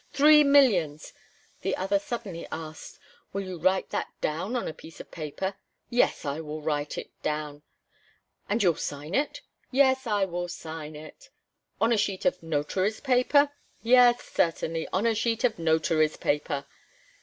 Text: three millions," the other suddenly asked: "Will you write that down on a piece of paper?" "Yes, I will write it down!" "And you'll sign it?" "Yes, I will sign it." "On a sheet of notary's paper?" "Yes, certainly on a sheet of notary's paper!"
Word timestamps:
three 0.11 0.43
millions," 0.43 1.13
the 1.61 1.75
other 1.77 1.99
suddenly 1.99 2.47
asked: 2.51 2.97
"Will 3.33 3.43
you 3.43 3.59
write 3.59 3.91
that 3.91 4.07
down 4.19 4.55
on 4.55 4.67
a 4.67 4.73
piece 4.73 4.99
of 4.99 5.11
paper?" 5.11 5.53
"Yes, 5.91 6.25
I 6.25 6.39
will 6.41 6.59
write 6.59 6.97
it 6.97 7.11
down!" 7.21 7.61
"And 8.49 8.63
you'll 8.63 8.73
sign 8.77 9.13
it?" 9.13 9.41
"Yes, 9.69 10.07
I 10.07 10.25
will 10.25 10.47
sign 10.47 10.95
it." 10.95 11.29
"On 11.79 11.93
a 11.93 11.97
sheet 11.97 12.25
of 12.25 12.41
notary's 12.41 12.99
paper?" 12.99 13.51
"Yes, 13.83 14.23
certainly 14.23 14.87
on 14.91 15.05
a 15.05 15.13
sheet 15.13 15.43
of 15.43 15.59
notary's 15.59 16.17
paper!" 16.17 16.65